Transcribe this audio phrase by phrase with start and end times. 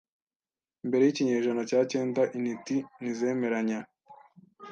[0.87, 3.79] mbere yikinyejana cya cyenda intiti ntizemeranya